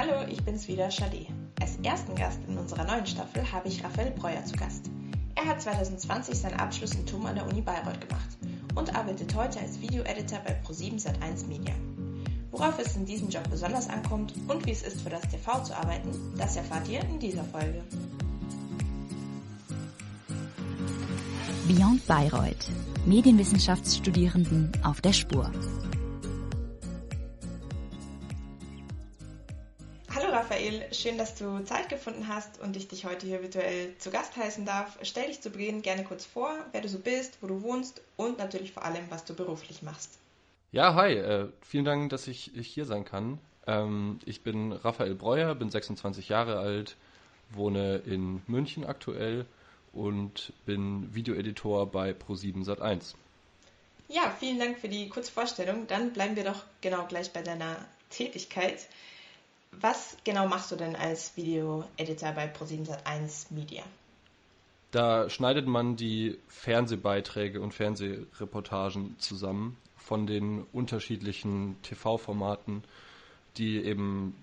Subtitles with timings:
[0.00, 1.26] Hallo, ich bin's wieder, Shade.
[1.60, 4.88] Als ersten Gast in unserer neuen Staffel habe ich Raphael Breuer zu Gast.
[5.34, 8.38] Er hat 2020 seinen Abschluss in TUM an der Uni Bayreuth gemacht
[8.76, 11.74] und arbeitet heute als Video-Editor bei Pro7 Sat1 Media.
[12.52, 15.76] Worauf es in diesem Job besonders ankommt und wie es ist, für das TV zu
[15.76, 17.82] arbeiten, das erfahrt ihr in dieser Folge.
[21.66, 22.70] Beyond Bayreuth.
[23.04, 25.50] Medienwissenschaftsstudierenden auf der Spur.
[30.92, 34.64] Schön, dass du Zeit gefunden hast und ich dich heute hier virtuell zu Gast heißen
[34.64, 34.98] darf.
[35.02, 38.38] Stell dich zu Beginn gerne kurz vor, wer du so bist, wo du wohnst und
[38.38, 40.18] natürlich vor allem, was du beruflich machst.
[40.72, 43.38] Ja, hi, äh, vielen Dank, dass ich, ich hier sein kann.
[43.66, 46.96] Ähm, ich bin Raphael Breuer, bin 26 Jahre alt,
[47.50, 49.46] wohne in München aktuell
[49.92, 53.14] und bin Videoeditor bei Pro7 Sat1.
[54.08, 55.86] Ja, vielen Dank für die kurze Vorstellung.
[55.86, 57.76] Dann bleiben wir doch genau gleich bei deiner
[58.10, 58.88] Tätigkeit.
[59.72, 63.82] Was genau machst du denn als Video-Editor bei Pro7 Sat1 Media?
[64.90, 72.82] Da schneidet man die Fernsehbeiträge und Fernsehreportagen zusammen von den unterschiedlichen TV-Formaten,
[73.56, 74.34] die eben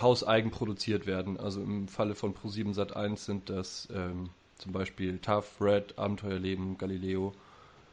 [0.00, 1.38] hauseigen produziert werden.
[1.38, 7.34] Also im Falle von Pro7 Sat1 sind das ähm, zum Beispiel Tough, Red, Abenteuerleben, Galileo,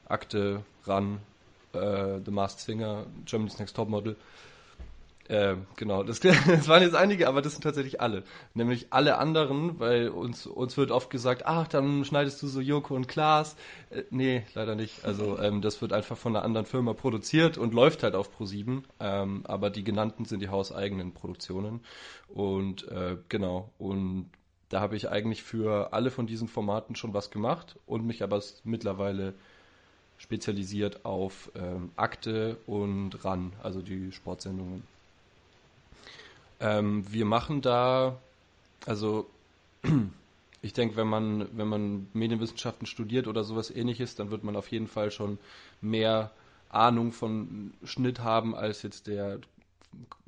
[0.08, 1.20] Akte, Run,
[1.74, 4.16] äh, The Masked Singer, Germany's Next Topmodel.
[5.30, 8.24] Äh, genau, das, das, waren jetzt einige, aber das sind tatsächlich alle.
[8.54, 12.96] Nämlich alle anderen, weil uns, uns wird oft gesagt, ach, dann schneidest du so Joko
[12.96, 13.56] und Klaas.
[13.90, 15.06] Äh, nee, leider nicht.
[15.06, 18.84] Also ähm, das wird einfach von einer anderen Firma produziert und läuft halt auf Pro7.
[19.00, 21.82] Ähm, aber die genannten sind die hauseigenen Produktionen.
[22.30, 24.30] Und äh, genau, und
[24.70, 28.42] da habe ich eigentlich für alle von diesen Formaten schon was gemacht und mich aber
[28.64, 29.34] mittlerweile
[30.18, 34.84] spezialisiert auf ähm, Akte und RAN, also die Sportsendungen.
[36.60, 38.18] Ähm, wir machen da,
[38.86, 39.30] also
[40.62, 44.72] ich denke, wenn man, wenn man Medienwissenschaften studiert oder sowas ähnliches, dann wird man auf
[44.72, 45.38] jeden Fall schon
[45.82, 46.32] mehr
[46.70, 49.40] Ahnung von Schnitt haben als jetzt der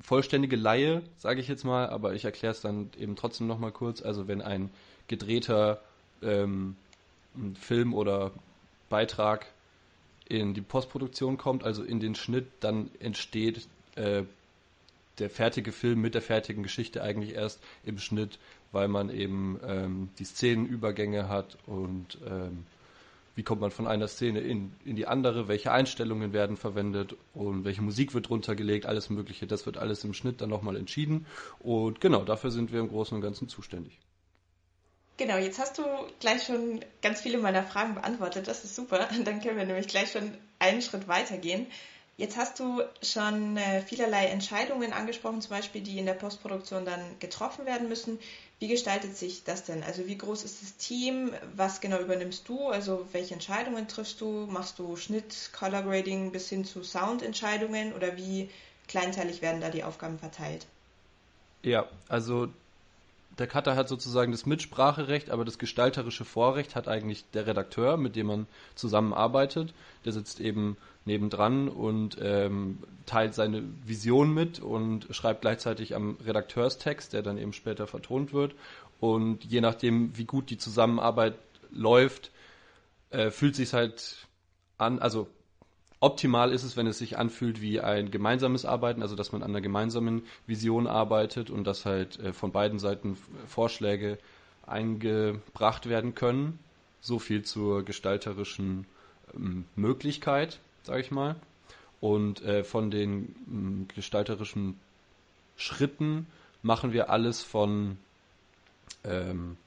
[0.02, 4.02] vollständige Laie, sage ich jetzt mal, aber ich erkläre es dann eben trotzdem nochmal kurz.
[4.02, 4.72] Also wenn ein
[5.08, 5.82] gedrehter
[6.22, 6.76] ähm,
[7.60, 8.32] Film oder
[8.90, 9.48] Beitrag
[10.28, 14.24] in die Postproduktion kommt, also in den Schnitt, dann entsteht äh,
[15.20, 18.40] der fertige Film mit der fertigen Geschichte eigentlich erst im Schnitt,
[18.72, 22.66] weil man eben ähm, die Szenenübergänge hat und ähm,
[23.40, 27.64] wie kommt man von einer Szene in, in die andere, welche Einstellungen werden verwendet und
[27.64, 29.48] welche Musik wird runtergelegt, alles Mögliche.
[29.48, 31.26] Das wird alles im Schnitt dann nochmal entschieden.
[31.60, 33.98] Und genau, dafür sind wir im Großen und Ganzen zuständig.
[35.16, 35.84] Genau, jetzt hast du
[36.20, 38.48] gleich schon ganz viele meiner Fragen beantwortet.
[38.48, 39.08] Das ist super.
[39.24, 41.68] Dann können wir nämlich gleich schon einen Schritt weitergehen.
[42.20, 47.00] Jetzt hast du schon äh, vielerlei Entscheidungen angesprochen, zum Beispiel, die in der Postproduktion dann
[47.20, 48.20] getroffen werden müssen.
[48.60, 49.84] Wie gestaltet sich das denn?
[49.84, 51.32] Also wie groß ist das Team?
[51.56, 52.68] Was genau übernimmst du?
[52.68, 54.48] Also welche Entscheidungen triffst du?
[54.50, 58.50] Machst du Schnitt, Color Grading bis hin zu Soundentscheidungen oder wie
[58.90, 60.66] kleinteilig werden da die Aufgaben verteilt?
[61.64, 62.50] Ja, also
[63.40, 68.16] der Cutter hat sozusagen das Mitspracherecht, aber das gestalterische Vorrecht hat eigentlich der Redakteur, mit
[68.16, 69.74] dem man zusammenarbeitet.
[70.06, 77.14] Der sitzt eben nebendran und ähm, teilt seine Vision mit und schreibt gleichzeitig am Redakteurstext,
[77.14, 78.54] der dann eben später vertont wird.
[79.00, 81.36] Und je nachdem, wie gut die Zusammenarbeit
[81.72, 82.32] läuft,
[83.12, 84.28] äh, fühlt sich halt
[84.78, 85.28] an, also
[86.02, 89.52] Optimal ist es, wenn es sich anfühlt wie ein gemeinsames Arbeiten, also dass man an
[89.52, 93.18] einer gemeinsamen Vision arbeitet und dass halt äh, von beiden Seiten
[93.48, 94.18] Vorschläge
[94.66, 96.60] eingebracht werden können.
[97.02, 98.86] So viel zur gestalterischen
[99.34, 101.36] ähm, Möglichkeit, sage ich mal.
[102.00, 104.80] Und äh, von den gestalterischen
[105.58, 106.28] Schritten
[106.62, 107.98] machen wir alles von
[109.04, 109.58] ähm,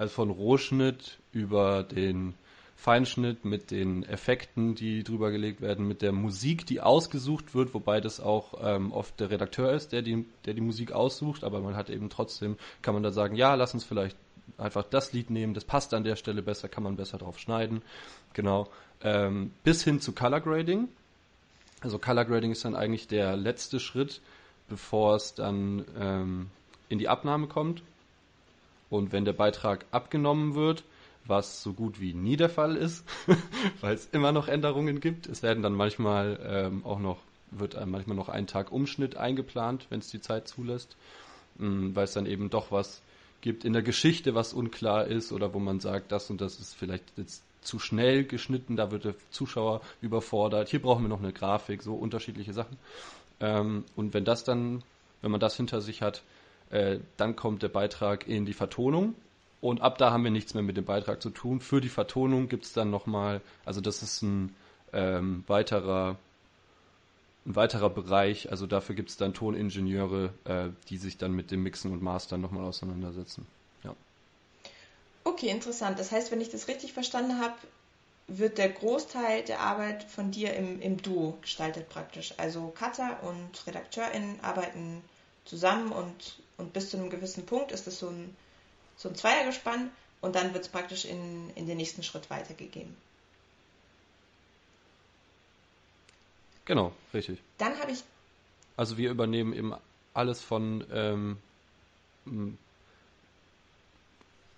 [0.00, 2.34] also von Rohschnitt über den
[2.80, 8.00] Feinschnitt, mit den Effekten, die drüber gelegt werden, mit der Musik, die ausgesucht wird, wobei
[8.00, 11.76] das auch ähm, oft der Redakteur ist, der die, der die Musik aussucht, aber man
[11.76, 14.16] hat eben trotzdem, kann man da sagen, ja, lass uns vielleicht
[14.56, 17.82] einfach das Lied nehmen, das passt an der Stelle besser, kann man besser drauf schneiden.
[18.32, 18.66] Genau.
[19.02, 20.88] Ähm, bis hin zu Color Grading.
[21.82, 24.22] Also Color Grading ist dann eigentlich der letzte Schritt,
[24.70, 26.46] bevor es dann ähm,
[26.88, 27.82] in die Abnahme kommt.
[28.88, 30.82] Und wenn der Beitrag abgenommen wird,
[31.26, 33.04] was so gut wie nie der Fall ist,
[33.80, 35.26] weil es immer noch Änderungen gibt.
[35.26, 37.18] Es werden dann manchmal ähm, auch noch,
[37.50, 40.96] wird manchmal noch ein Tag Umschnitt eingeplant, wenn es die Zeit zulässt,
[41.58, 43.02] ähm, weil es dann eben doch was
[43.40, 46.74] gibt in der Geschichte, was unklar ist oder wo man sagt, das und das ist
[46.74, 51.32] vielleicht jetzt zu schnell geschnitten, da wird der Zuschauer überfordert, hier brauchen wir noch eine
[51.32, 52.76] Grafik, so unterschiedliche Sachen.
[53.40, 54.82] Ähm, und wenn das dann
[55.22, 56.22] Wenn man das hinter sich hat,
[56.70, 59.14] äh, dann kommt der Beitrag in die Vertonung
[59.60, 61.60] und ab da haben wir nichts mehr mit dem Beitrag zu tun.
[61.60, 64.54] Für die Vertonung gibt es dann nochmal, also das ist ein
[64.92, 66.16] ähm, weiterer
[67.46, 71.62] ein weiterer Bereich, also dafür gibt es dann Toningenieure, äh, die sich dann mit dem
[71.62, 73.46] Mixen und Mastern nochmal auseinandersetzen.
[73.82, 73.94] Ja.
[75.24, 75.98] Okay, interessant.
[75.98, 77.54] Das heißt, wenn ich das richtig verstanden habe,
[78.28, 82.34] wird der Großteil der Arbeit von dir im, im Duo gestaltet praktisch.
[82.36, 85.02] Also Cutter und RedakteurInnen arbeiten
[85.44, 88.36] zusammen und, und bis zu einem gewissen Punkt ist es so ein,
[89.00, 92.94] so ein Zweiergespann und dann wird es praktisch in, in den nächsten Schritt weitergegeben.
[96.66, 97.40] Genau, richtig.
[97.56, 98.04] Dann habe ich.
[98.76, 99.74] Also wir übernehmen eben
[100.12, 101.38] alles von ähm,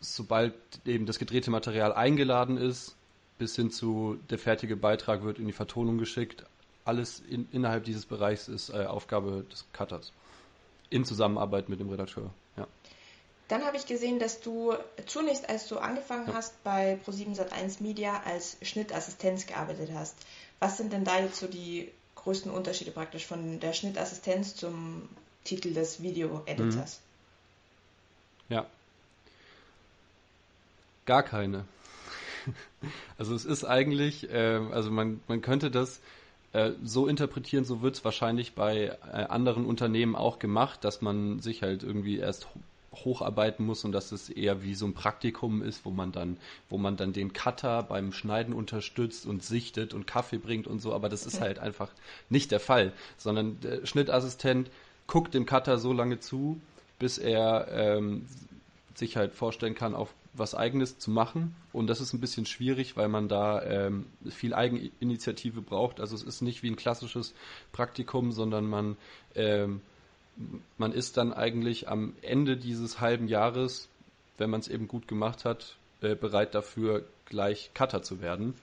[0.00, 0.54] sobald
[0.84, 2.96] eben das gedrehte Material eingeladen ist,
[3.38, 6.44] bis hin zu der fertige Beitrag wird in die Vertonung geschickt.
[6.84, 10.12] Alles in, innerhalb dieses Bereichs ist äh, Aufgabe des Cutters.
[10.90, 12.30] In Zusammenarbeit mit dem Redakteur.
[12.56, 12.66] Ja.
[13.52, 14.72] Dann habe ich gesehen, dass du
[15.04, 20.16] zunächst, als du angefangen hast, bei Pro7 Sat1 Media als Schnittassistenz gearbeitet hast.
[20.58, 25.06] Was sind denn da jetzt so die größten Unterschiede praktisch von der Schnittassistenz zum
[25.44, 27.00] Titel des Video-Editors?
[28.48, 28.54] Mhm.
[28.54, 28.66] Ja.
[31.04, 31.66] Gar keine.
[33.18, 36.00] Also es ist eigentlich, äh, also man, man könnte das
[36.52, 41.38] äh, so interpretieren, so wird es wahrscheinlich bei äh, anderen Unternehmen auch gemacht, dass man
[41.38, 42.48] sich halt irgendwie erst
[42.92, 46.36] hocharbeiten muss und dass es eher wie so ein Praktikum ist, wo man dann,
[46.68, 50.92] wo man dann den Cutter beim Schneiden unterstützt und sichtet und Kaffee bringt und so,
[50.92, 51.90] aber das ist halt einfach
[52.28, 54.70] nicht der Fall, sondern der Schnittassistent
[55.06, 56.60] guckt dem Cutter so lange zu,
[56.98, 58.26] bis er ähm,
[58.94, 61.54] sich halt vorstellen kann, auf was Eigenes zu machen.
[61.72, 66.00] Und das ist ein bisschen schwierig, weil man da ähm, viel Eigeninitiative braucht.
[66.00, 67.34] Also es ist nicht wie ein klassisches
[67.72, 68.96] Praktikum, sondern man
[69.34, 69.80] ähm,
[70.78, 73.88] man ist dann eigentlich am Ende dieses halben Jahres,
[74.38, 78.54] wenn man es eben gut gemacht hat, äh, bereit dafür, gleich Cutter zu werden.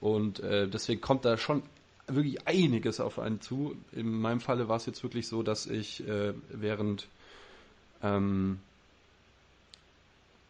[0.00, 1.62] Und äh, deswegen kommt da schon
[2.06, 3.76] wirklich einiges auf einen zu.
[3.92, 7.08] In meinem Falle war es jetzt wirklich so, dass ich äh, während
[8.02, 8.60] ähm,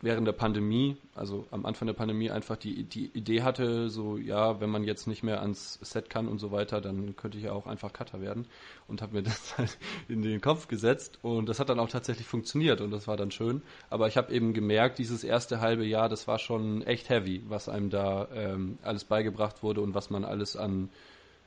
[0.01, 4.61] während der Pandemie, also am Anfang der Pandemie, einfach die, die Idee hatte, so, ja,
[4.61, 7.53] wenn man jetzt nicht mehr ans Set kann und so weiter, dann könnte ich ja
[7.53, 8.47] auch einfach Cutter werden
[8.87, 9.77] und habe mir das halt
[10.09, 13.33] in den Kopf gesetzt und das hat dann auch tatsächlich funktioniert und das war dann
[13.33, 13.63] schön.
[13.91, 17.69] Aber ich habe eben gemerkt, dieses erste halbe Jahr, das war schon echt heavy, was
[17.69, 20.91] einem da ähm, alles beigebracht wurde und was man alles an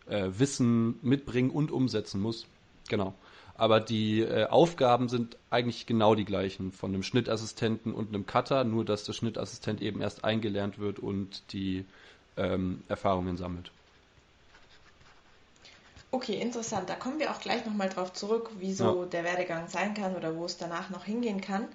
[0.08, 2.48] äh, Wissen mitbringen und umsetzen muss.
[2.90, 3.14] Genau
[3.56, 8.64] aber die äh, Aufgaben sind eigentlich genau die gleichen von einem Schnittassistenten und einem Cutter,
[8.64, 11.86] nur dass der Schnittassistent eben erst eingelernt wird und die
[12.38, 13.72] ähm, Erfahrungen sammelt.
[16.12, 16.90] Okay, interessant.
[16.90, 19.10] Da kommen wir auch gleich nochmal drauf zurück, wieso ja.
[19.10, 21.68] der Werdegang sein kann oder wo es danach noch hingehen kann.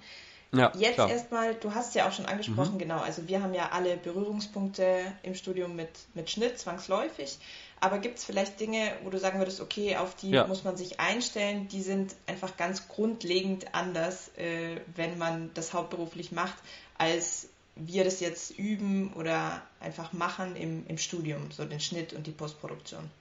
[0.53, 2.79] Ja, Jetzt erstmal, du hast es ja auch schon angesprochen, mhm.
[2.79, 2.99] genau.
[2.99, 7.37] Also wir haben ja alle Berührungspunkte im Studium mit, mit Schnitt zwangsläufig.
[7.79, 10.47] Aber gibt es vielleicht Dinge, wo du sagen würdest, okay, auf die ja.
[10.47, 16.31] muss man sich einstellen, die sind einfach ganz grundlegend anders, äh, wenn man das hauptberuflich
[16.31, 16.57] macht,
[16.97, 22.25] als wir das jetzt üben oder einfach machen im, im Studium, so den Schnitt und
[22.25, 23.11] die Postproduktion?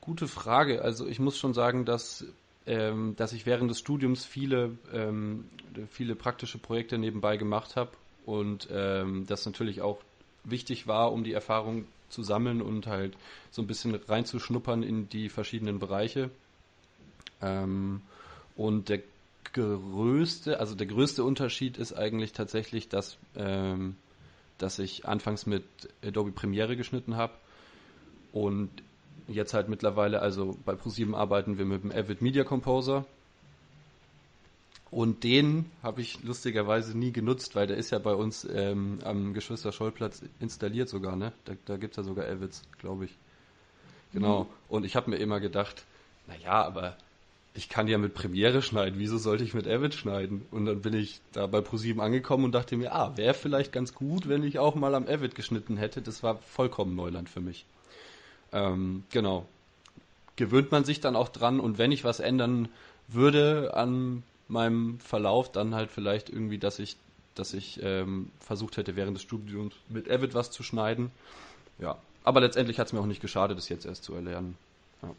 [0.00, 0.82] Gute Frage.
[0.82, 2.24] Also ich muss schon sagen, dass,
[2.66, 5.48] ähm, dass ich während des Studiums viele, ähm,
[5.92, 7.92] viele praktische Projekte nebenbei gemacht habe
[8.30, 9.98] und ähm, das natürlich auch
[10.44, 13.16] wichtig war, um die Erfahrung zu sammeln und halt
[13.50, 16.30] so ein bisschen reinzuschnuppern in die verschiedenen Bereiche.
[17.42, 18.02] Ähm,
[18.54, 19.00] und der
[19.52, 23.96] größte, also der größte Unterschied ist eigentlich tatsächlich, dass, ähm,
[24.58, 25.64] dass ich anfangs mit
[26.04, 27.32] Adobe Premiere geschnitten habe
[28.32, 28.70] und
[29.26, 33.06] jetzt halt mittlerweile, also bei ProSieben arbeiten wir mit dem Avid Media Composer
[34.90, 39.34] und den habe ich lustigerweise nie genutzt, weil der ist ja bei uns ähm, am
[39.34, 41.32] Geschwister-Scholl-Platz installiert sogar, ne?
[41.44, 43.16] Da, da gibt es ja sogar Avids, glaube ich.
[44.12, 44.44] Genau.
[44.44, 44.48] Mhm.
[44.68, 45.84] Und ich habe mir immer gedacht,
[46.26, 46.96] naja, aber
[47.54, 50.46] ich kann ja mit Premiere schneiden, wieso sollte ich mit Avid schneiden?
[50.50, 53.94] Und dann bin ich da bei ProSieben angekommen und dachte mir, ah, wäre vielleicht ganz
[53.94, 56.02] gut, wenn ich auch mal am Avid geschnitten hätte.
[56.02, 57.64] Das war vollkommen Neuland für mich.
[58.52, 59.46] Ähm, genau.
[60.34, 62.68] Gewöhnt man sich dann auch dran und wenn ich was ändern
[63.08, 66.96] würde an meinem Verlauf dann halt vielleicht irgendwie, dass ich,
[67.34, 71.10] dass ich ähm, versucht hätte, während des Studiums mit Avid was zu schneiden.
[71.78, 74.56] Ja, aber letztendlich hat es mir auch nicht geschadet, das jetzt erst zu erlernen.
[75.02, 75.14] Ja.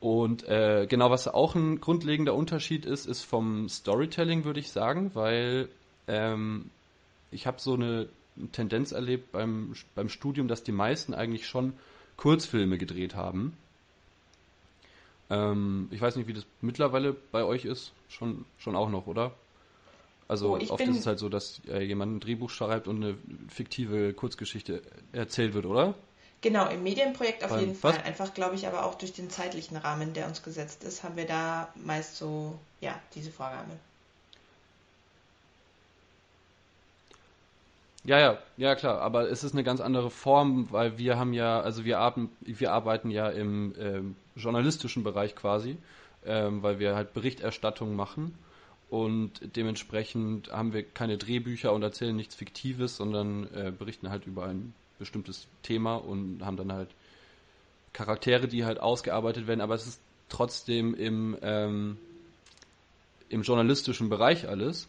[0.00, 5.10] Und äh, genau, was auch ein grundlegender Unterschied ist, ist vom Storytelling, würde ich sagen,
[5.14, 5.68] weil
[6.06, 6.70] ähm,
[7.30, 8.08] ich habe so eine
[8.52, 11.72] Tendenz erlebt beim, beim Studium, dass die meisten eigentlich schon
[12.16, 13.56] Kurzfilme gedreht haben.
[15.30, 17.92] Ähm, ich weiß nicht, wie das mittlerweile bei euch ist.
[18.08, 19.32] Schon, schon auch noch, oder?
[20.28, 22.96] Also Oh, oft bin- ist es halt so, dass äh, jemand ein Drehbuch schreibt und
[22.96, 23.16] eine
[23.48, 25.94] fiktive Kurzgeschichte erzählt wird, oder?
[26.42, 27.94] Genau, im Medienprojekt auf Beim- jeden was?
[27.96, 28.04] Fall.
[28.04, 31.26] Einfach, glaube ich, aber auch durch den zeitlichen Rahmen, der uns gesetzt ist, haben wir
[31.26, 33.70] da meist so, ja, diese Vorgabe.
[38.06, 41.60] Ja, ja, ja klar, aber es ist eine ganz andere Form, weil wir haben ja,
[41.60, 45.76] also wir arbeiten, wir arbeiten ja im ähm, journalistischen Bereich quasi,
[46.24, 48.38] ähm, weil wir halt Berichterstattung machen
[48.90, 54.44] und dementsprechend haben wir keine Drehbücher und erzählen nichts Fiktives, sondern äh, berichten halt über
[54.44, 56.90] ein bestimmtes Thema und haben dann halt
[57.92, 61.98] Charaktere, die halt ausgearbeitet werden, aber es ist trotzdem im, ähm,
[63.30, 64.88] im journalistischen Bereich alles.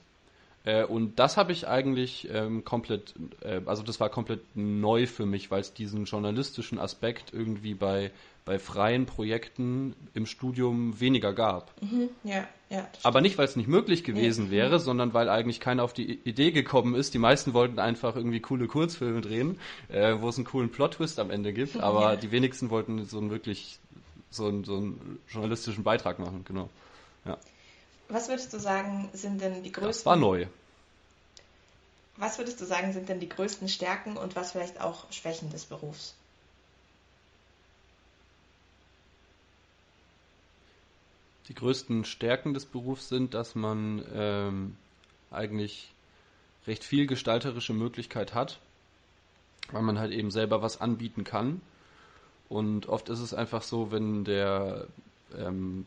[0.67, 5.25] Äh, und das habe ich eigentlich ähm, komplett, äh, also das war komplett neu für
[5.25, 8.11] mich, weil es diesen journalistischen Aspekt irgendwie bei,
[8.43, 11.71] bei freien Projekten im Studium weniger gab.
[11.81, 12.85] Mhm, ja, ja.
[13.03, 14.51] Aber nicht, weil es nicht möglich gewesen Nee.
[14.51, 17.13] wäre, sondern weil eigentlich keiner auf die Idee gekommen ist.
[17.13, 21.31] Die meisten wollten einfach irgendwie coole Kurzfilme drehen, äh, wo es einen coolen Plot-Twist am
[21.31, 22.15] Ende gibt, aber Ja.
[22.17, 23.79] die wenigsten wollten so einen wirklich
[24.31, 26.69] so einen, so einen journalistischen Beitrag machen, genau.
[28.09, 30.47] Was würdest du sagen, sind denn die Das größten war neu.
[32.17, 35.65] Was würdest du sagen, sind denn die größten Stärken und was vielleicht auch Schwächen des
[35.65, 36.15] Berufs?
[41.47, 44.77] Die größten Stärken des Berufs sind, dass man ähm,
[45.31, 45.91] eigentlich
[46.65, 48.59] recht viel gestalterische Möglichkeit hat,
[49.71, 51.61] weil man halt eben selber was anbieten kann.
[52.49, 54.87] Und oft ist es einfach so, wenn der,
[55.37, 55.85] ähm,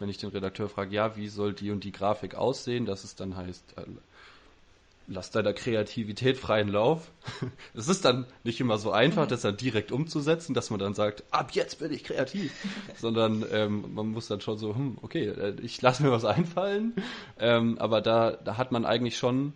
[0.00, 3.14] wenn ich den Redakteur frage, ja, wie soll die und die Grafik aussehen, dass es
[3.14, 3.82] dann heißt, äh,
[5.06, 7.10] lass deiner Kreativität freien Lauf.
[7.74, 11.24] Es ist dann nicht immer so einfach, das dann direkt umzusetzen, dass man dann sagt,
[11.30, 12.52] ab jetzt bin ich kreativ,
[12.96, 16.94] sondern ähm, man muss dann schon so, hm, okay, äh, ich lasse mir was einfallen,
[17.38, 19.52] ähm, aber da, da hat man eigentlich schon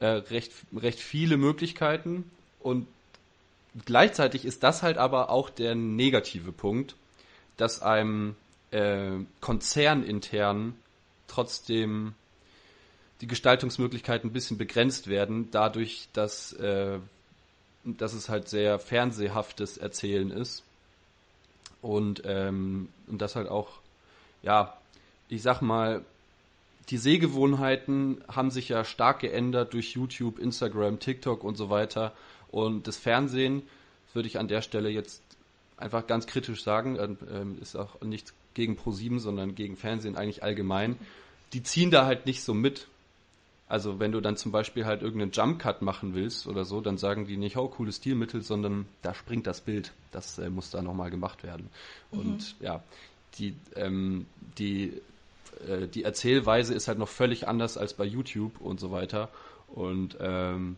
[0.00, 2.30] äh, recht, recht viele Möglichkeiten.
[2.60, 2.86] Und
[3.86, 6.96] gleichzeitig ist das halt aber auch der negative Punkt,
[7.56, 8.34] dass einem
[8.72, 10.74] äh, konzernintern
[11.28, 12.14] trotzdem
[13.20, 16.98] die Gestaltungsmöglichkeiten ein bisschen begrenzt werden, dadurch, dass, äh,
[17.84, 20.64] dass es halt sehr fernsehhaftes Erzählen ist.
[21.80, 23.68] Und, ähm, und das halt auch,
[24.42, 24.76] ja,
[25.28, 26.04] ich sag mal,
[26.88, 32.12] die Sehgewohnheiten haben sich ja stark geändert durch YouTube, Instagram, TikTok und so weiter.
[32.50, 33.62] Und das Fernsehen
[34.14, 35.22] würde ich an der Stelle jetzt
[35.76, 36.98] einfach ganz kritisch sagen,
[37.30, 40.96] ähm, ist auch nichts gegen Pro7, sondern gegen Fernsehen eigentlich allgemein.
[41.52, 42.88] Die ziehen da halt nicht so mit.
[43.68, 46.98] Also wenn du dann zum Beispiel halt irgendeinen Jump Cut machen willst oder so, dann
[46.98, 49.92] sagen die nicht, oh, cooles Stilmittel, sondern da springt das Bild.
[50.10, 51.70] Das äh, muss da nochmal gemacht werden.
[52.10, 52.82] Und ja,
[53.38, 54.26] die, ähm,
[54.58, 55.00] die,
[55.66, 59.30] äh, die Erzählweise ist halt noch völlig anders als bei YouTube und so weiter.
[59.68, 60.76] Und ähm,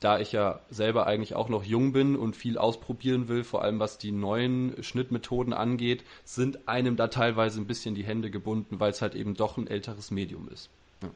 [0.00, 3.78] da ich ja selber eigentlich auch noch jung bin und viel ausprobieren will, vor allem
[3.80, 8.90] was die neuen Schnittmethoden angeht, sind einem da teilweise ein bisschen die Hände gebunden, weil
[8.90, 10.68] es halt eben doch ein älteres Medium ist.
[11.02, 11.08] Ja.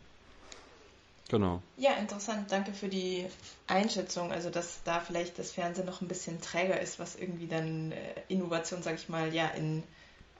[1.29, 1.63] Genau.
[1.77, 2.51] Ja, interessant.
[2.51, 3.27] Danke für die
[3.67, 4.33] Einschätzung.
[4.33, 7.97] Also, dass da vielleicht das Fernsehen noch ein bisschen träger ist, was irgendwie dann äh,
[8.29, 9.83] Innovation, sag ich mal, ja, in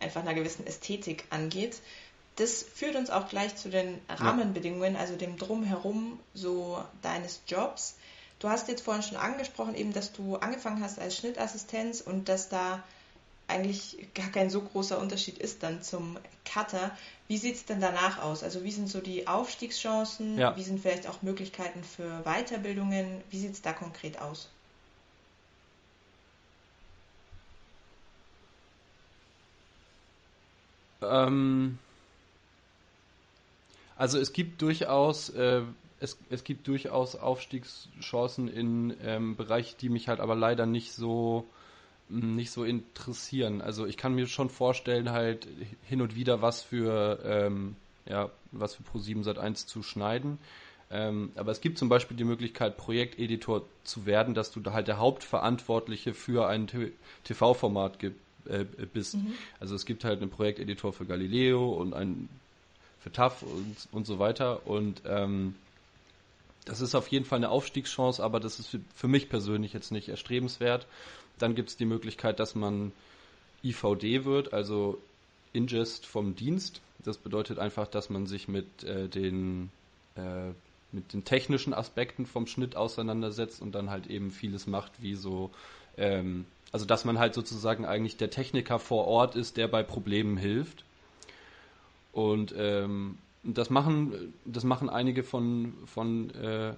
[0.01, 1.81] einfach einer gewissen Ästhetik angeht.
[2.37, 7.97] Das führt uns auch gleich zu den Rahmenbedingungen, also dem Drumherum so deines Jobs.
[8.41, 12.49] Du hast jetzt vorhin schon angesprochen, eben, dass du angefangen hast als Schnittassistenz und dass
[12.49, 12.83] da
[13.49, 16.97] eigentlich gar kein so großer Unterschied ist dann zum Cutter.
[17.29, 18.43] Wie sieht es denn danach aus?
[18.43, 20.39] Also wie sind so die Aufstiegschancen?
[20.39, 20.57] Ja.
[20.57, 23.21] Wie sind vielleicht auch Möglichkeiten für Weiterbildungen?
[23.31, 24.49] Wie sieht es da konkret aus?
[31.03, 31.79] Ähm,
[33.97, 35.63] also es gibt durchaus, äh,
[36.01, 41.47] es, es gibt durchaus Aufstiegschancen in ähm, Bereiche, die mich halt aber leider nicht so
[42.09, 43.61] mh, nicht so interessieren.
[43.61, 45.47] Also ich kann mir schon vorstellen, halt
[45.85, 47.77] hin und wieder was für ähm,
[48.07, 50.39] ja, was für Pro7 Sat1 zu schneiden.
[50.91, 54.89] Ähm, aber es gibt zum Beispiel die Möglichkeit, Projekteditor zu werden, dass du da halt
[54.89, 56.67] der Hauptverantwortliche für ein
[57.25, 59.15] TV-Format äh, bist.
[59.61, 62.29] Also es gibt halt einen Projekteditor für Galileo und einen
[62.99, 64.67] für TAF und, und so weiter.
[64.67, 65.55] Und ähm,
[66.65, 70.09] das ist auf jeden Fall eine Aufstiegschance, aber das ist für, mich persönlich jetzt nicht
[70.09, 70.87] erstrebenswert.
[71.39, 72.93] Dann gibt es die Möglichkeit, dass man
[73.65, 75.01] IVD wird, also
[75.53, 76.81] Ingest vom Dienst.
[77.05, 79.71] Das bedeutet einfach, dass man sich mit äh, den
[80.17, 80.53] äh,
[80.93, 85.51] mit den technischen Aspekten vom Schnitt auseinandersetzt und dann halt eben vieles macht, wie so
[85.97, 90.37] ähm, Also dass man halt sozusagen eigentlich der Techniker vor Ort ist, der bei Problemen
[90.37, 90.85] hilft.
[92.13, 96.75] Und ähm, das machen, das machen einige von, von, äh,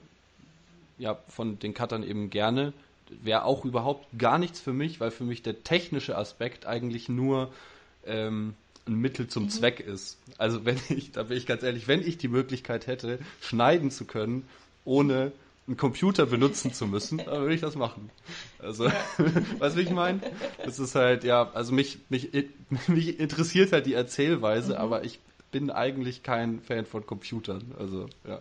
[0.98, 2.72] ja, von den Cuttern eben gerne.
[3.22, 7.52] Wäre auch überhaupt gar nichts für mich, weil für mich der technische Aspekt eigentlich nur
[8.06, 8.54] ähm,
[8.86, 9.50] ein Mittel zum mhm.
[9.50, 10.18] Zweck ist.
[10.38, 14.04] Also wenn ich, da bin ich ganz ehrlich, wenn ich die Möglichkeit hätte, schneiden zu
[14.04, 14.48] können,
[14.84, 15.32] ohne
[15.66, 18.10] einen Computer benutzen zu müssen, dann würde ich das machen.
[18.58, 18.84] Also,
[19.58, 20.20] weißt du, wie ich meine?
[20.58, 22.30] Es ist halt, ja, also mich, mich,
[22.88, 24.78] mich interessiert halt die Erzählweise, mhm.
[24.78, 25.20] aber ich
[25.52, 27.74] bin eigentlich kein Fan von Computern.
[27.78, 28.40] Also, ja.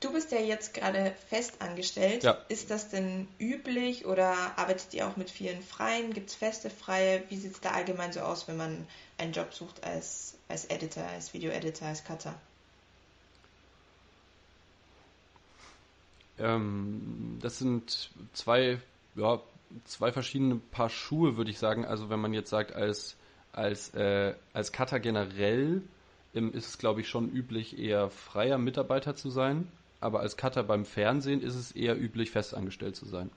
[0.00, 2.24] Du bist ja jetzt gerade fest angestellt.
[2.24, 2.38] Ja.
[2.48, 6.12] Ist das denn üblich oder arbeitet ihr auch mit vielen Freien?
[6.12, 7.22] Gibt es feste Freie?
[7.28, 8.86] Wie sieht es da allgemein so aus, wenn man
[9.18, 12.34] einen Job sucht als, als Editor, als Video-Editor, als Cutter?
[16.38, 18.80] Ähm, das sind zwei,
[19.14, 19.40] ja,
[19.84, 21.84] zwei verschiedene Paar Schuhe, würde ich sagen.
[21.84, 23.16] Also wenn man jetzt sagt, als,
[23.52, 25.82] als, äh, als Cutter generell
[26.34, 29.68] ähm, ist es, glaube ich, schon üblich, eher freier Mitarbeiter zu sein
[30.02, 33.30] aber als Cutter beim Fernsehen ist es eher üblich, festangestellt zu sein.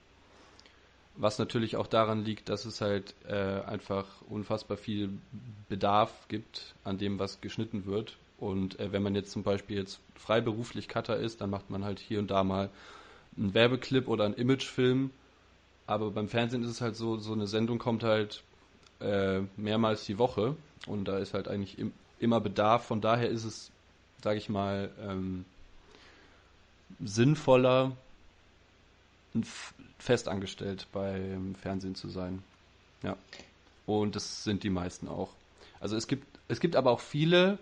[1.15, 5.09] Was natürlich auch daran liegt, dass es halt äh, einfach unfassbar viel
[5.69, 8.17] Bedarf gibt an dem, was geschnitten wird.
[8.39, 11.99] Und äh, wenn man jetzt zum Beispiel jetzt freiberuflich Cutter ist, dann macht man halt
[11.99, 12.71] hier und da mal
[13.37, 15.11] einen Werbeclip oder einen Imagefilm.
[15.85, 18.43] Aber beim Fernsehen ist es halt so, so eine Sendung kommt halt
[19.05, 20.55] äh, mehrmals die Woche
[20.87, 22.85] und da ist halt eigentlich im, immer Bedarf.
[22.85, 23.71] Von daher ist es,
[24.23, 25.45] sage ich mal, ähm,
[27.03, 27.91] sinnvoller,
[29.99, 32.41] festangestellt beim Fernsehen zu sein.
[33.03, 33.17] Ja.
[33.85, 35.29] Und das sind die meisten auch.
[35.79, 37.59] Also es gibt, es gibt aber auch viele,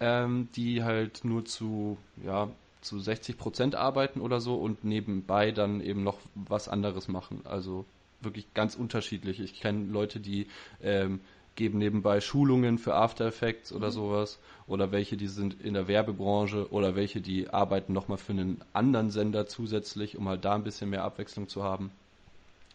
[0.00, 2.48] ähm, die halt nur zu, ja,
[2.80, 7.42] zu 60 Prozent arbeiten oder so und nebenbei dann eben noch was anderes machen.
[7.44, 7.84] Also
[8.20, 9.40] wirklich ganz unterschiedlich.
[9.40, 10.46] Ich kenne Leute, die
[10.82, 11.20] ähm,
[11.56, 13.92] geben nebenbei Schulungen für After Effects oder mhm.
[13.92, 18.62] sowas oder welche, die sind in der Werbebranche oder welche, die arbeiten nochmal für einen
[18.72, 21.90] anderen Sender zusätzlich, um halt da ein bisschen mehr Abwechslung zu haben.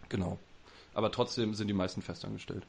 [0.09, 0.37] Genau.
[0.93, 2.63] Aber trotzdem sind die meisten festangestellt.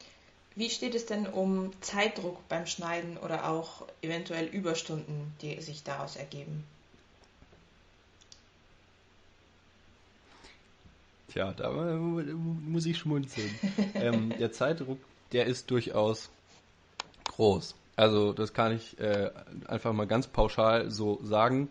[0.55, 6.17] Wie steht es denn um Zeitdruck beim Schneiden oder auch eventuell Überstunden, die sich daraus
[6.17, 6.65] ergeben?
[11.37, 13.51] Tja, da muss ich schmunzeln.
[13.95, 14.99] ähm, der Zeitdruck
[15.33, 16.31] der ist durchaus
[17.25, 17.75] groß.
[17.95, 19.31] Also das kann ich äh,
[19.67, 21.69] einfach mal ganz pauschal so sagen,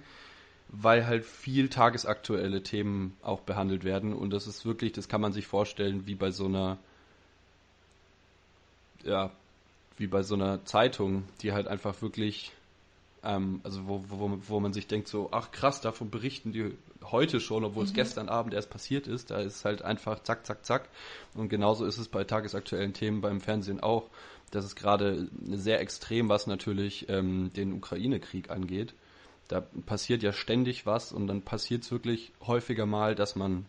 [0.67, 5.34] weil halt viel tagesaktuelle Themen auch behandelt werden und das ist wirklich, das kann man
[5.34, 6.78] sich vorstellen wie bei so einer,
[9.04, 9.32] ja,
[9.97, 12.51] wie bei so einer Zeitung, die halt einfach wirklich,
[13.26, 17.40] ähm, also wo, wo, wo man sich denkt so, ach krass, davon berichten die heute
[17.40, 17.90] schon, obwohl mhm.
[17.90, 19.32] es gestern Abend erst passiert ist.
[19.32, 20.90] Da ist halt einfach zack, zack, zack.
[21.34, 24.10] Und genauso ist es bei tagesaktuellen Themen beim Fernsehen auch.
[24.52, 28.94] Das ist gerade sehr extrem, was natürlich ähm, den Ukraine-Krieg angeht.
[29.48, 33.66] Da passiert ja ständig was und dann passiert es wirklich häufiger mal, dass man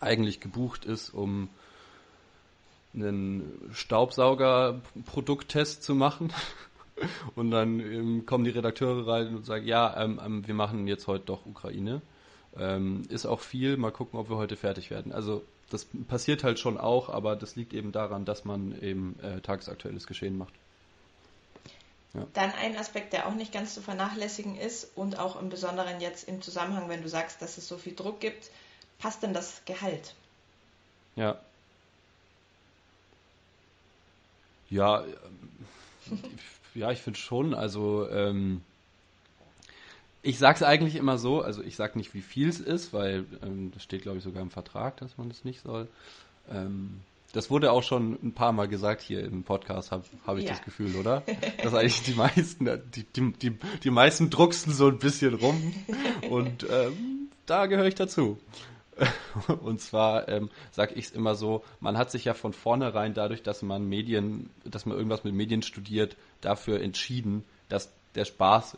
[0.00, 1.48] eigentlich gebucht ist, um
[2.94, 6.32] einen Staubsauger-Produkttest zu machen.
[7.34, 11.06] Und dann ähm, kommen die Redakteure rein und sagen, ja, ähm, ähm, wir machen jetzt
[11.06, 12.02] heute doch Ukraine.
[12.56, 13.76] Ähm, ist auch viel.
[13.76, 15.12] Mal gucken, ob wir heute fertig werden.
[15.12, 19.40] Also das passiert halt schon auch, aber das liegt eben daran, dass man eben äh,
[19.40, 20.52] tagesaktuelles Geschehen macht.
[22.12, 22.26] Ja.
[22.34, 26.28] Dann ein Aspekt, der auch nicht ganz zu vernachlässigen ist und auch im Besonderen jetzt
[26.28, 28.50] im Zusammenhang, wenn du sagst, dass es so viel Druck gibt,
[28.98, 30.14] passt denn das Gehalt?
[31.16, 31.40] Ja.
[34.68, 35.04] Ja,
[36.74, 37.54] ja, ich finde schon.
[37.54, 38.62] Also ähm,
[40.22, 43.72] ich sag's eigentlich immer so, also ich sag nicht, wie viel es ist, weil ähm,
[43.72, 45.88] das steht, glaube ich, sogar im Vertrag, dass man das nicht soll.
[46.50, 47.00] Ähm,
[47.32, 50.50] das wurde auch schon ein paar Mal gesagt hier im Podcast, habe hab ich ja.
[50.50, 51.22] das Gefühl, oder?
[51.62, 55.74] Dass eigentlich die meisten, die, die, die, die meisten drucksen so ein bisschen rum
[56.30, 58.38] und ähm, da gehöre ich dazu.
[59.62, 63.42] Und zwar ähm, sage ich es immer so, man hat sich ja von vornherein dadurch,
[63.42, 68.76] dass man Medien, dass man irgendwas mit Medien studiert, dafür entschieden, dass der Spaß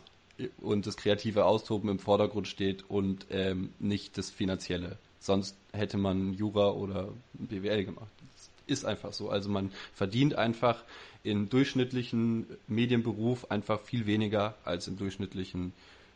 [0.61, 4.97] und das kreative Austoben im Vordergrund steht und ähm, nicht das Finanzielle.
[5.19, 8.11] Sonst hätte man Jura oder BWL gemacht.
[8.35, 9.29] Das ist einfach so.
[9.29, 10.83] Also man verdient einfach
[11.23, 15.73] im durchschnittlichen Medienberuf einfach viel weniger als im durchschnittlichen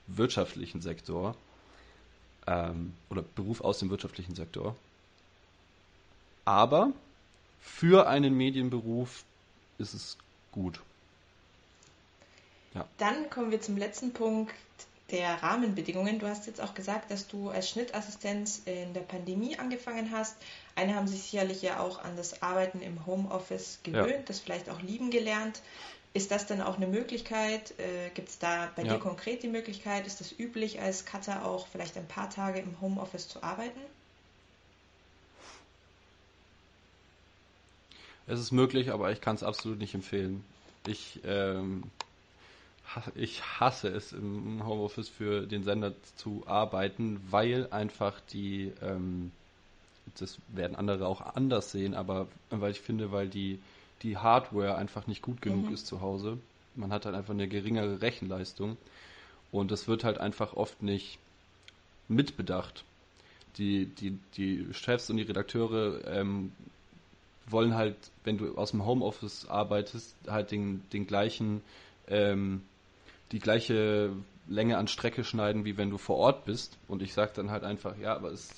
[0.08, 1.36] wirtschaftlichen Sektor
[2.50, 4.76] ähm, oder Beruf aus dem wirtschaftlichen Sektor.
[6.46, 6.92] Aber
[7.62, 9.24] für einen Medienberuf
[9.78, 10.18] ist es
[10.52, 10.82] gut.
[12.74, 12.86] Ja.
[12.98, 14.54] Dann kommen wir zum letzten Punkt.
[15.12, 16.20] der Rahmenbedingungen.
[16.20, 20.38] Du hast jetzt auch gesagt, dass du als Schnittassistenz in der Pandemie angefangen hast.
[20.76, 24.24] Eine haben sich sicherlich ja auch an das Arbeiten im Homeoffice gewöhnt, ja.
[24.28, 25.62] das vielleicht auch lieben gelernt.
[26.14, 27.74] Ist das denn auch eine Möglichkeit?
[27.80, 28.94] Äh, Gibt es da bei ja.
[28.94, 30.08] dir konkret die Möglichkeit?
[30.08, 33.80] Ist es üblich, als Cutter auch vielleicht ein paar Tage im Homeoffice zu arbeiten?
[38.26, 40.44] Es ist möglich, aber ich kann es absolut nicht empfehlen.
[40.88, 41.84] Ich, ähm,
[43.16, 49.32] ich hasse es im Homeoffice für den Sender zu arbeiten, weil einfach die, ähm,
[50.20, 53.60] das werden andere auch anders sehen, aber weil ich finde, weil die
[54.02, 55.74] die Hardware einfach nicht gut genug mhm.
[55.74, 56.38] ist zu Hause.
[56.76, 58.78] Man hat halt einfach eine geringere Rechenleistung
[59.52, 61.20] und das wird halt einfach oft nicht
[62.08, 62.84] mitbedacht.
[63.58, 66.52] Die, die, die Chefs und die Redakteure ähm,
[67.48, 71.62] wollen halt, wenn du aus dem Homeoffice arbeitest, halt den, den gleichen,
[72.08, 72.62] ähm,
[73.32, 74.12] die gleiche
[74.48, 76.78] Länge an Strecke schneiden, wie wenn du vor Ort bist.
[76.88, 78.50] Und ich sage dann halt einfach, ja, aber es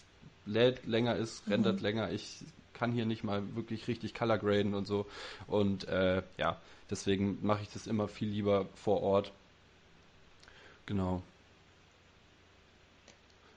[0.45, 1.83] lädt länger, es rendert mhm.
[1.83, 2.43] länger, ich
[2.81, 5.05] kann hier nicht mal wirklich richtig color graden und so.
[5.45, 9.31] Und äh, ja, deswegen mache ich das immer viel lieber vor Ort.
[10.87, 11.21] Genau.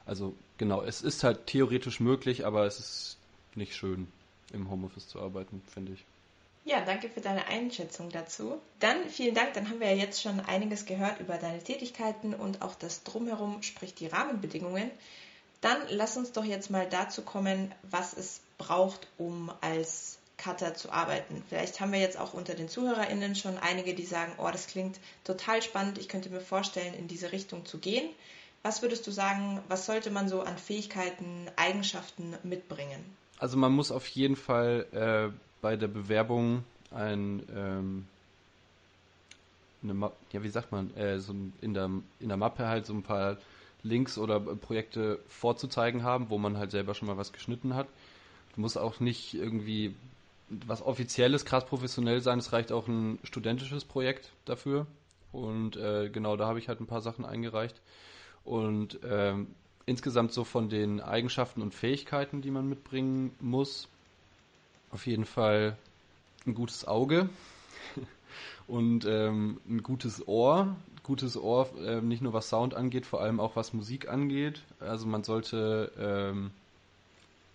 [0.04, 3.16] Also genau, es ist halt theoretisch möglich, aber es ist
[3.54, 4.08] nicht schön,
[4.52, 6.04] im Homeoffice zu arbeiten, finde ich.
[6.66, 8.60] Ja, danke für deine Einschätzung dazu.
[8.78, 12.60] Dann vielen Dank, dann haben wir ja jetzt schon einiges gehört über deine Tätigkeiten und
[12.60, 14.90] auch das Drumherum, sprich die Rahmenbedingungen.
[15.64, 20.92] Dann lass uns doch jetzt mal dazu kommen, was es braucht, um als Cutter zu
[20.92, 21.42] arbeiten.
[21.48, 25.00] Vielleicht haben wir jetzt auch unter den ZuhörerInnen schon einige, die sagen, oh, das klingt
[25.24, 28.10] total spannend, ich könnte mir vorstellen, in diese Richtung zu gehen.
[28.62, 33.02] Was würdest du sagen, was sollte man so an Fähigkeiten, Eigenschaften mitbringen?
[33.38, 38.06] Also man muss auf jeden Fall äh, bei der Bewerbung ein ähm,
[39.82, 43.02] eine, ja wie sagt man, äh, so in der in der Mappe halt so ein
[43.02, 43.38] paar
[43.84, 47.86] Links oder Projekte vorzuzeigen haben, wo man halt selber schon mal was geschnitten hat.
[48.54, 49.94] Du musst auch nicht irgendwie
[50.48, 52.38] was Offizielles, krass professionell sein.
[52.38, 54.86] Es reicht auch ein studentisches Projekt dafür.
[55.32, 57.80] Und äh, genau, da habe ich halt ein paar Sachen eingereicht.
[58.44, 59.48] Und ähm,
[59.86, 63.88] insgesamt so von den Eigenschaften und Fähigkeiten, die man mitbringen muss,
[64.90, 65.76] auf jeden Fall
[66.46, 67.28] ein gutes Auge
[68.66, 73.38] und ähm, ein gutes Ohr gutes Ohr, äh, nicht nur was Sound angeht, vor allem
[73.38, 74.62] auch was Musik angeht.
[74.80, 76.50] Also man sollte, ähm,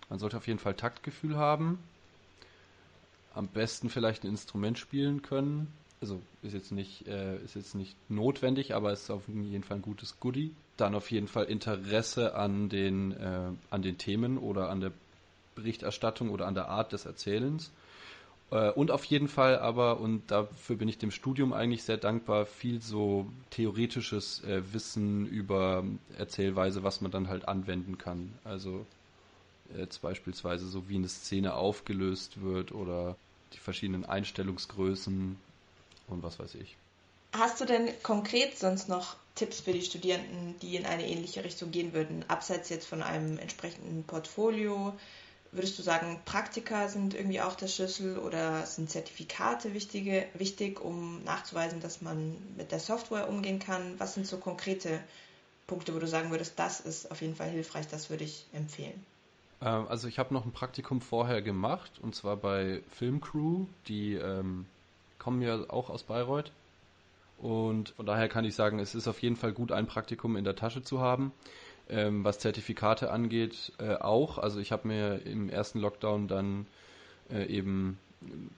[0.08, 1.78] man sollte auf jeden Fall Taktgefühl haben.
[3.34, 5.72] Am besten vielleicht ein Instrument spielen können.
[6.00, 9.82] Also ist jetzt nicht, äh, ist jetzt nicht notwendig, aber ist auf jeden Fall ein
[9.82, 10.54] gutes Goodie.
[10.76, 14.92] Dann auf jeden Fall Interesse an den, äh, an den Themen oder an der
[15.54, 17.70] Berichterstattung oder an der Art des Erzählens.
[18.50, 22.46] Äh, und auf jeden Fall aber, und dafür bin ich dem Studium eigentlich sehr dankbar,
[22.46, 25.84] viel so theoretisches äh, Wissen über
[26.18, 28.32] Erzählweise, was man dann halt anwenden kann.
[28.44, 28.86] Also
[29.76, 33.16] jetzt beispielsweise so wie eine Szene aufgelöst wird oder
[33.52, 35.36] die verschiedenen Einstellungsgrößen
[36.08, 36.76] und was weiß ich.
[37.32, 41.70] Hast du denn konkret sonst noch Tipps für die Studierenden, die in eine ähnliche Richtung
[41.70, 44.92] gehen würden, abseits jetzt von einem entsprechenden Portfolio?
[45.52, 51.24] Würdest du sagen, Praktika sind irgendwie auch der Schlüssel oder sind Zertifikate wichtige, wichtig, um
[51.24, 53.98] nachzuweisen, dass man mit der Software umgehen kann?
[53.98, 55.00] Was sind so konkrete
[55.66, 59.04] Punkte, wo du sagen würdest, das ist auf jeden Fall hilfreich, das würde ich empfehlen?
[59.60, 64.66] Ähm, also ich habe noch ein Praktikum vorher gemacht und zwar bei Filmcrew, die ähm,
[65.18, 66.52] kommen ja auch aus Bayreuth.
[67.38, 70.44] Und von daher kann ich sagen, es ist auf jeden Fall gut, ein Praktikum in
[70.44, 71.32] der Tasche zu haben.
[71.90, 74.38] Ähm, was Zertifikate angeht, äh, auch.
[74.38, 76.66] Also ich habe mir im ersten Lockdown dann
[77.30, 77.98] äh, eben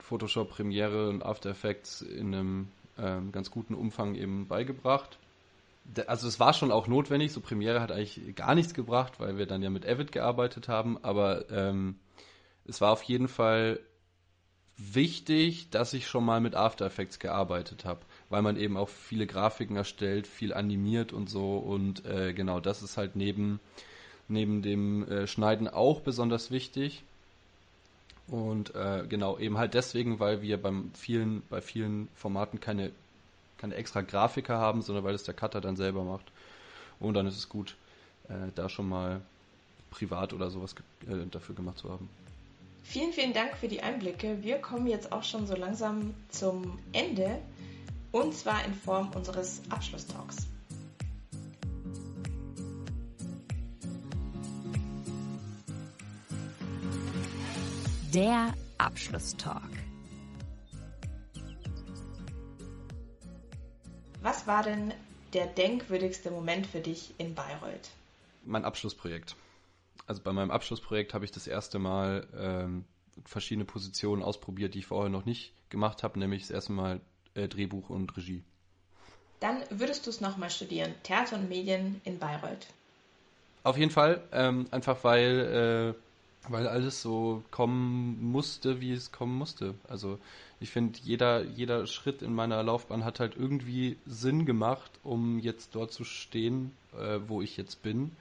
[0.01, 2.69] Photoshop, Premiere und After Effects in einem
[2.99, 5.19] ähm, ganz guten Umfang eben beigebracht.
[6.07, 9.47] Also es war schon auch notwendig, so Premiere hat eigentlich gar nichts gebracht, weil wir
[9.47, 11.97] dann ja mit Avid gearbeitet haben, aber ähm,
[12.67, 13.81] es war auf jeden Fall
[14.93, 18.01] wichtig, dass ich schon mal mit After Effects gearbeitet habe
[18.33, 21.59] weil man eben auch viele Grafiken erstellt, viel animiert und so.
[21.59, 23.61] Und äh, genau, das ist halt neben,
[24.27, 27.05] neben dem äh, Schneiden auch besonders wichtig.
[28.29, 32.91] Und äh, genau, eben halt deswegen, weil wir beim vielen, bei vielen Formaten keine,
[33.59, 36.25] keine extra Grafiker haben, sondern weil es der Cutter dann selber macht.
[37.01, 37.77] Und dann ist es gut,
[38.31, 39.21] äh, da schon mal
[39.91, 40.75] privat oder sowas
[41.07, 42.09] äh, dafür gemacht zu haben.
[42.83, 44.43] Vielen, vielen Dank für die Einblicke.
[44.43, 47.41] Wir kommen jetzt auch schon so langsam zum Ende
[48.11, 50.47] und zwar in Form unseres Abschlusstalks.
[58.13, 59.63] Der Abschlusstalk.
[64.21, 64.93] Was war denn
[65.33, 67.91] der denkwürdigste Moment für dich in Bayreuth?
[68.45, 69.35] Mein Abschlussprojekt.
[70.07, 72.85] Also bei meinem Abschlussprojekt habe ich das erste Mal ähm,
[73.25, 77.01] verschiedene Positionen ausprobiert, die ich vorher noch nicht gemacht habe, nämlich das erste Mal
[77.35, 78.43] äh, Drehbuch und Regie.
[79.41, 82.69] Dann würdest du es nochmal studieren, Theater und Medien in Bayreuth.
[83.65, 85.95] Auf jeden Fall, ähm, einfach weil,
[86.47, 89.75] äh, weil alles so kommen musste, wie es kommen musste.
[89.89, 90.19] Also
[90.61, 95.75] ich finde, jeder, jeder Schritt in meiner Laufbahn hat halt irgendwie Sinn gemacht, um jetzt
[95.75, 98.13] dort zu stehen, äh, wo ich jetzt bin.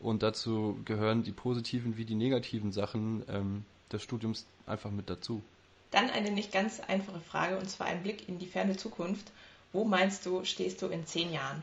[0.00, 5.42] Und dazu gehören die positiven wie die negativen Sachen ähm, des Studiums einfach mit dazu.
[5.90, 9.32] Dann eine nicht ganz einfache Frage, und zwar ein Blick in die ferne Zukunft.
[9.72, 11.62] Wo meinst du, stehst du in zehn Jahren?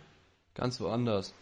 [0.54, 1.34] Ganz woanders.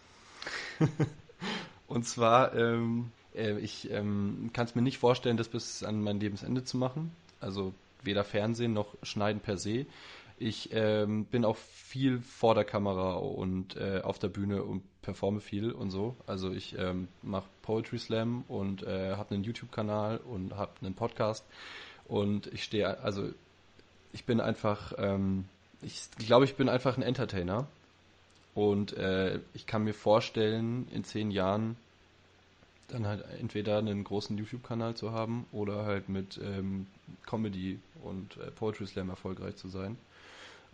[1.88, 6.20] Und zwar, ähm, äh, ich ähm, kann es mir nicht vorstellen, das bis an mein
[6.20, 7.12] Lebensende zu machen.
[7.40, 9.86] Also weder Fernsehen noch Schneiden per se.
[10.40, 15.40] Ich ähm, bin auch viel vor der Kamera und äh, auf der Bühne und performe
[15.40, 16.16] viel und so.
[16.26, 21.46] Also ich ähm, mache Poetry Slam und äh, habe einen YouTube-Kanal und habe einen Podcast.
[22.08, 23.30] Und ich stehe, also
[24.12, 25.46] ich bin einfach, ähm,
[25.82, 27.68] ich glaube, ich bin einfach ein Entertainer.
[28.56, 31.76] Und äh, ich kann mir vorstellen, in zehn Jahren
[32.88, 36.86] dann halt entweder einen großen YouTube-Kanal zu haben oder halt mit ähm,
[37.26, 39.98] Comedy und äh, Poetry Slam erfolgreich zu sein.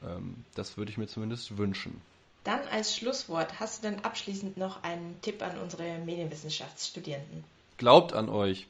[0.03, 2.01] Ähm, das würde ich mir zumindest wünschen.
[2.43, 7.43] Dann als Schlusswort, hast du denn abschließend noch einen Tipp an unsere Medienwissenschaftsstudierenden?
[7.77, 8.67] Glaubt an euch.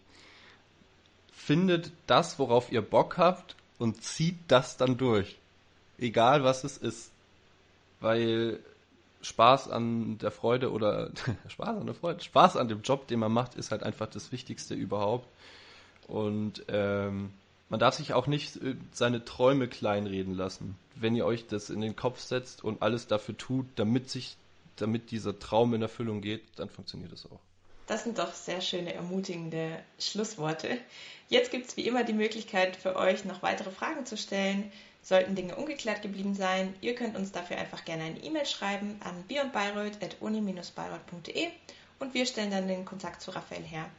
[1.31, 5.37] Findet das, worauf ihr Bock habt und zieht das dann durch.
[5.97, 7.11] Egal was es ist.
[8.01, 8.59] Weil
[9.21, 11.11] Spaß an der Freude oder
[11.47, 14.31] Spaß an der Freude, Spaß an dem Job, den man macht, ist halt einfach das
[14.31, 15.27] Wichtigste überhaupt.
[16.07, 17.31] Und ähm,
[17.69, 20.77] man darf sich auch nicht äh, seine Träume kleinreden lassen.
[20.95, 24.37] Wenn ihr euch das in den Kopf setzt und alles dafür tut, damit sich,
[24.75, 27.39] damit dieser Traum in Erfüllung geht, dann funktioniert es auch.
[27.87, 30.77] Das sind doch sehr schöne, ermutigende Schlussworte.
[31.27, 34.71] Jetzt gibt es wie immer die Möglichkeit für euch, noch weitere Fragen zu stellen.
[35.01, 39.23] Sollten Dinge ungeklärt geblieben sein, ihr könnt uns dafür einfach gerne eine E-Mail schreiben an
[39.27, 41.47] beyondbayreuth.uni-bayreuth.de
[41.99, 43.89] und wir stellen dann den Kontakt zu Raphael her.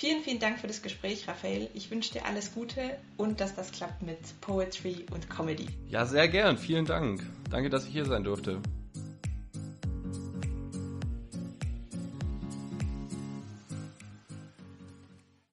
[0.00, 1.68] Vielen, vielen Dank für das Gespräch, Raphael.
[1.74, 5.66] Ich wünsche dir alles Gute und dass das klappt mit Poetry und Comedy.
[5.90, 6.56] Ja, sehr gern.
[6.56, 7.22] Vielen Dank.
[7.50, 8.62] Danke, dass ich hier sein durfte.